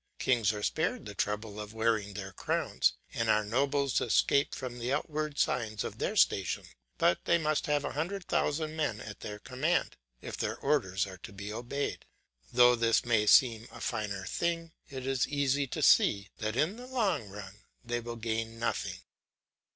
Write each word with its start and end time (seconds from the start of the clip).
Kings 0.17 0.51
are 0.51 0.63
spared 0.63 1.05
the 1.05 1.13
trouble 1.13 1.59
of 1.59 1.75
wearing 1.75 2.15
their 2.15 2.31
crowns, 2.31 2.93
and 3.13 3.29
our 3.29 3.43
nobles 3.45 4.01
escape 4.01 4.55
from 4.55 4.79
the 4.79 4.91
outward 4.91 5.37
signs 5.37 5.83
of 5.83 5.99
their 5.99 6.15
station, 6.15 6.63
but 6.97 7.23
they 7.25 7.37
must 7.37 7.67
have 7.67 7.85
a 7.85 7.91
hundred 7.91 8.25
thousand 8.25 8.75
men 8.75 8.99
at 8.99 9.19
their 9.19 9.37
command 9.37 9.97
if 10.19 10.35
their 10.35 10.57
orders 10.57 11.05
are 11.05 11.19
to 11.19 11.31
be 11.31 11.53
obeyed. 11.53 12.07
Though 12.51 12.73
this 12.75 13.05
may 13.05 13.27
seem 13.27 13.67
a 13.71 13.79
finer 13.79 14.25
thing, 14.25 14.71
it 14.89 15.05
is 15.05 15.27
easy 15.27 15.67
to 15.67 15.83
see 15.83 16.31
that 16.39 16.55
in 16.55 16.77
the 16.77 16.87
long 16.87 17.29
run 17.29 17.57
they 17.85 17.99
will 17.99 18.15
gain 18.15 18.57
nothing. 18.57 19.01